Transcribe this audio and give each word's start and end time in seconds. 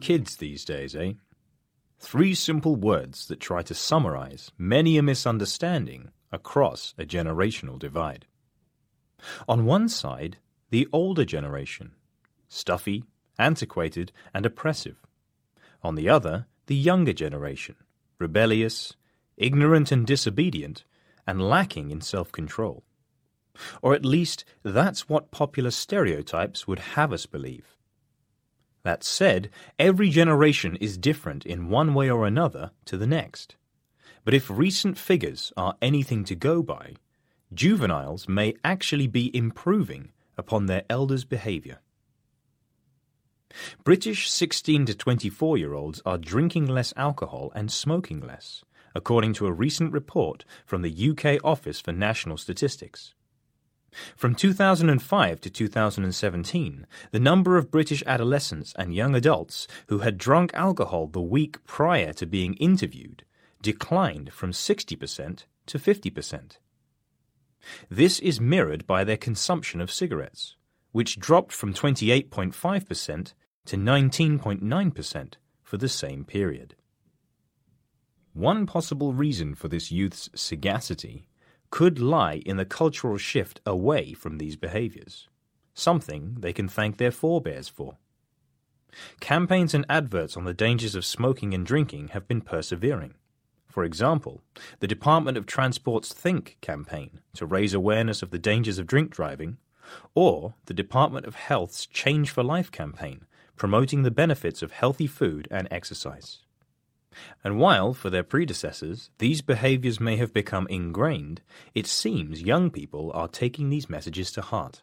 Kids 0.00 0.36
these 0.36 0.64
days, 0.64 0.94
eh? 0.94 1.14
Three 1.98 2.34
simple 2.34 2.76
words 2.76 3.26
that 3.26 3.40
try 3.40 3.62
to 3.62 3.74
summarize 3.74 4.52
many 4.56 4.98
a 4.98 5.02
misunderstanding 5.02 6.10
across 6.30 6.94
a 6.96 7.04
generational 7.04 7.78
divide. 7.78 8.26
On 9.48 9.64
one 9.64 9.88
side, 9.88 10.38
the 10.70 10.86
older 10.92 11.24
generation, 11.24 11.92
stuffy, 12.48 13.04
antiquated, 13.38 14.12
and 14.32 14.46
oppressive. 14.46 14.96
On 15.82 15.96
the 15.96 16.08
other, 16.08 16.46
the 16.66 16.76
younger 16.76 17.12
generation, 17.12 17.74
rebellious, 18.18 18.94
ignorant 19.36 19.90
and 19.90 20.06
disobedient, 20.06 20.84
and 21.26 21.48
lacking 21.48 21.90
in 21.90 22.00
self 22.00 22.30
control. 22.30 22.84
Or 23.82 23.94
at 23.94 24.04
least 24.04 24.44
that's 24.62 25.08
what 25.08 25.32
popular 25.32 25.72
stereotypes 25.72 26.68
would 26.68 26.78
have 26.78 27.12
us 27.12 27.26
believe. 27.26 27.77
That 28.82 29.04
said, 29.04 29.50
every 29.78 30.10
generation 30.10 30.76
is 30.76 30.96
different 30.96 31.44
in 31.44 31.68
one 31.68 31.94
way 31.94 32.10
or 32.10 32.26
another 32.26 32.70
to 32.86 32.96
the 32.96 33.06
next. 33.06 33.56
But 34.24 34.34
if 34.34 34.50
recent 34.50 34.98
figures 34.98 35.52
are 35.56 35.76
anything 35.82 36.24
to 36.24 36.34
go 36.34 36.62
by, 36.62 36.94
juveniles 37.52 38.28
may 38.28 38.54
actually 38.64 39.06
be 39.06 39.34
improving 39.36 40.12
upon 40.36 40.66
their 40.66 40.84
elders' 40.88 41.24
behaviour. 41.24 41.80
British 43.82 44.30
16 44.30 44.86
to 44.86 44.94
24 44.94 45.56
year 45.56 45.74
olds 45.74 46.02
are 46.04 46.18
drinking 46.18 46.66
less 46.66 46.92
alcohol 46.96 47.50
and 47.54 47.72
smoking 47.72 48.20
less, 48.20 48.62
according 48.94 49.32
to 49.34 49.46
a 49.46 49.52
recent 49.52 49.92
report 49.92 50.44
from 50.66 50.82
the 50.82 51.10
UK 51.10 51.42
Office 51.42 51.80
for 51.80 51.92
National 51.92 52.36
Statistics. 52.36 53.14
From 54.16 54.34
2005 54.34 55.40
to 55.40 55.50
2017, 55.50 56.86
the 57.10 57.20
number 57.20 57.56
of 57.56 57.70
British 57.70 58.02
adolescents 58.06 58.72
and 58.76 58.94
young 58.94 59.14
adults 59.14 59.66
who 59.88 59.98
had 59.98 60.18
drunk 60.18 60.52
alcohol 60.54 61.06
the 61.06 61.20
week 61.20 61.64
prior 61.64 62.12
to 62.14 62.26
being 62.26 62.54
interviewed 62.54 63.24
declined 63.62 64.32
from 64.32 64.52
60% 64.52 65.44
to 65.66 65.78
50%. 65.78 66.58
This 67.90 68.18
is 68.20 68.40
mirrored 68.40 68.86
by 68.86 69.04
their 69.04 69.16
consumption 69.16 69.80
of 69.80 69.90
cigarettes, 69.90 70.56
which 70.92 71.18
dropped 71.18 71.52
from 71.52 71.74
28.5% 71.74 73.32
to 73.66 73.76
19.9% 73.76 75.34
for 75.62 75.76
the 75.76 75.88
same 75.88 76.24
period. 76.24 76.74
One 78.32 78.66
possible 78.66 79.12
reason 79.12 79.54
for 79.54 79.68
this 79.68 79.90
youth's 79.90 80.30
sagacity 80.34 81.28
could 81.70 81.98
lie 81.98 82.42
in 82.46 82.56
the 82.56 82.64
cultural 82.64 83.18
shift 83.18 83.60
away 83.66 84.12
from 84.12 84.38
these 84.38 84.56
behaviors, 84.56 85.28
something 85.74 86.36
they 86.38 86.52
can 86.52 86.68
thank 86.68 86.96
their 86.96 87.10
forebears 87.10 87.68
for. 87.68 87.98
Campaigns 89.20 89.74
and 89.74 89.84
adverts 89.88 90.36
on 90.36 90.44
the 90.44 90.54
dangers 90.54 90.94
of 90.94 91.04
smoking 91.04 91.52
and 91.52 91.66
drinking 91.66 92.08
have 92.08 92.26
been 92.26 92.40
persevering. 92.40 93.14
For 93.66 93.84
example, 93.84 94.42
the 94.80 94.86
Department 94.86 95.36
of 95.36 95.46
Transport's 95.46 96.12
Think 96.12 96.56
campaign 96.60 97.20
to 97.34 97.46
raise 97.46 97.74
awareness 97.74 98.22
of 98.22 98.30
the 98.30 98.38
dangers 98.38 98.78
of 98.78 98.86
drink 98.86 99.10
driving, 99.10 99.58
or 100.14 100.54
the 100.66 100.74
Department 100.74 101.26
of 101.26 101.34
Health's 101.34 101.86
Change 101.86 102.30
for 102.30 102.42
Life 102.42 102.72
campaign 102.72 103.26
promoting 103.58 104.04
the 104.04 104.10
benefits 104.10 104.62
of 104.62 104.72
healthy 104.72 105.06
food 105.06 105.48
and 105.50 105.68
exercise. 105.70 106.38
And 107.42 107.58
while, 107.58 107.94
for 107.94 108.10
their 108.10 108.22
predecessors, 108.22 109.10
these 109.18 109.42
behaviors 109.42 110.00
may 110.00 110.16
have 110.16 110.32
become 110.32 110.66
ingrained, 110.68 111.42
it 111.74 111.86
seems 111.86 112.42
young 112.42 112.70
people 112.70 113.10
are 113.14 113.28
taking 113.28 113.70
these 113.70 113.90
messages 113.90 114.30
to 114.32 114.42
heart. 114.42 114.82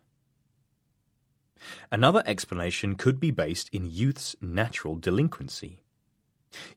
Another 1.92 2.24
explanation 2.26 2.96
could 2.96 3.20
be 3.20 3.32
based 3.32 3.70
in 3.72 3.90
youth's 3.90 4.36
natural 4.42 4.96
delinquency. 4.96 5.82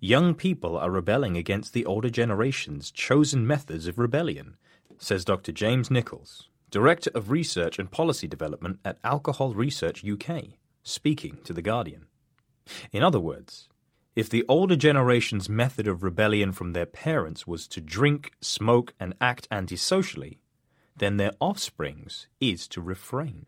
Young 0.01 0.35
people 0.35 0.77
are 0.77 0.91
rebelling 0.91 1.37
against 1.37 1.73
the 1.73 1.87
older 1.87 2.11
generation's 2.11 2.91
chosen 2.91 3.47
methods 3.47 3.87
of 3.87 3.99
rebellion, 3.99 4.57
says 4.99 5.25
Dr. 5.25 5.53
James 5.53 5.91
Nicholls, 5.91 6.49
Director 6.71 7.11
of 7.15 7.31
Research 7.31 7.79
and 7.79 7.91
Policy 7.91 8.27
Development 8.27 8.79
at 8.85 8.99
Alcohol 9.05 9.55
Research 9.55 10.05
UK, 10.05 10.45
speaking 10.83 11.39
to 11.45 11.53
The 11.53 11.63
Guardian. 11.63 12.07
In 12.93 13.03
other 13.03 13.21
words, 13.21 13.69
if 14.19 14.29
the 14.29 14.45
older 14.49 14.75
generation's 14.75 15.49
method 15.49 15.87
of 15.87 16.03
rebellion 16.03 16.51
from 16.51 16.73
their 16.73 16.87
parents 16.87 17.47
was 17.47 17.69
to 17.69 17.81
drink, 17.81 18.33
smoke, 18.41 18.93
and 18.99 19.15
act 19.21 19.47
antisocially, 19.49 20.41
then 20.97 21.19
their 21.19 21.31
offspring's 21.39 22.27
is 22.41 22.67
to 22.67 22.81
refrain. 22.81 23.47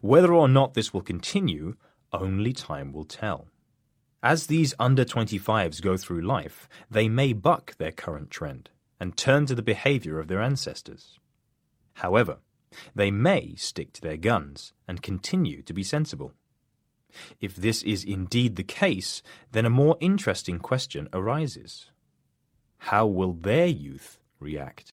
Whether 0.00 0.32
or 0.32 0.48
not 0.48 0.72
this 0.72 0.94
will 0.94 1.02
continue, 1.02 1.76
only 2.14 2.54
time 2.54 2.94
will 2.94 3.04
tell. 3.04 3.48
As 4.22 4.46
these 4.46 4.72
under 4.78 5.04
25s 5.04 5.82
go 5.82 5.98
through 5.98 6.22
life, 6.22 6.66
they 6.90 7.06
may 7.06 7.34
buck 7.34 7.76
their 7.76 7.92
current 7.92 8.30
trend 8.30 8.70
and 8.98 9.18
turn 9.18 9.44
to 9.44 9.54
the 9.54 9.60
behavior 9.60 10.18
of 10.18 10.28
their 10.28 10.40
ancestors. 10.40 11.18
However, 11.92 12.38
they 12.94 13.10
may 13.10 13.54
stick 13.56 13.92
to 13.92 14.00
their 14.00 14.16
guns 14.16 14.72
and 14.88 15.02
continue 15.02 15.60
to 15.60 15.74
be 15.74 15.82
sensible. 15.82 16.32
If 17.40 17.56
this 17.56 17.82
is 17.82 18.04
indeed 18.04 18.56
the 18.56 18.62
case, 18.62 19.22
then 19.52 19.64
a 19.64 19.70
more 19.70 19.96
interesting 20.00 20.58
question 20.58 21.08
arises. 21.12 21.90
How 22.78 23.06
will 23.06 23.32
their 23.32 23.66
youth 23.66 24.18
react? 24.38 24.92